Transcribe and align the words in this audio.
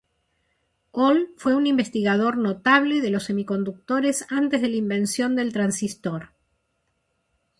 Ohl 1.05 1.29
fue 1.37 1.53
un 1.53 1.67
investigador 1.67 2.35
notable 2.35 3.01
de 3.01 3.11
los 3.11 3.25
semiconductores 3.25 4.25
antes 4.31 4.59
de 4.59 4.69
la 4.69 4.77
invención 4.77 5.35
del 5.35 5.53
transistor. 5.53 6.29